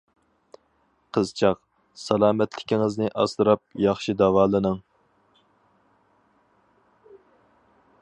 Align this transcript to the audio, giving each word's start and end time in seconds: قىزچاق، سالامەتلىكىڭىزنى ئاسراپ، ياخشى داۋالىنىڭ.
قىزچاق، 1.17 1.59
سالامەتلىكىڭىزنى 2.05 3.11
ئاسراپ، 3.25 3.63
ياخشى 3.87 4.17
داۋالىنىڭ. 4.25 4.83